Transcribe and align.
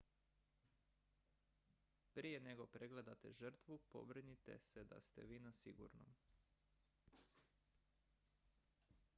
prije 2.13 2.39
nego 2.39 2.65
pregledate 2.67 3.33
žrtvu 3.33 3.79
pobrinite 3.89 4.59
se 4.59 4.83
da 4.83 5.01
ste 5.01 5.25
vi 5.25 5.39
na 5.39 5.51
sigurnom 5.51 6.15